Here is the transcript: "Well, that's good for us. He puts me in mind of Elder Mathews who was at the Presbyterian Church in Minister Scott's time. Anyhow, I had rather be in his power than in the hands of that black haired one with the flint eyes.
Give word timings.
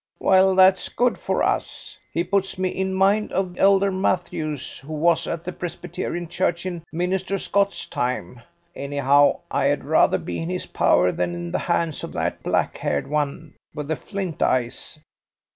"Well, 0.17 0.55
that's 0.55 0.89
good 0.89 1.19
for 1.19 1.43
us. 1.43 1.99
He 2.11 2.23
puts 2.23 2.57
me 2.57 2.69
in 2.69 2.91
mind 2.91 3.31
of 3.31 3.53
Elder 3.59 3.91
Mathews 3.91 4.79
who 4.79 4.93
was 4.93 5.27
at 5.27 5.43
the 5.45 5.53
Presbyterian 5.53 6.27
Church 6.27 6.65
in 6.65 6.83
Minister 6.91 7.37
Scott's 7.37 7.85
time. 7.85 8.41
Anyhow, 8.75 9.41
I 9.51 9.65
had 9.65 9.85
rather 9.85 10.17
be 10.17 10.39
in 10.39 10.49
his 10.49 10.65
power 10.65 11.11
than 11.11 11.35
in 11.35 11.51
the 11.51 11.59
hands 11.59 12.03
of 12.03 12.13
that 12.13 12.41
black 12.41 12.79
haired 12.79 13.05
one 13.05 13.53
with 13.75 13.89
the 13.89 13.95
flint 13.95 14.41
eyes. 14.41 14.97